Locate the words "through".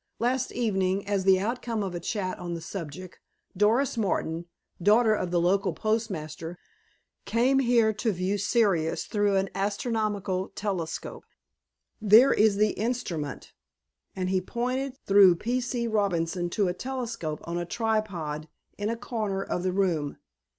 9.05-9.35, 15.05-15.35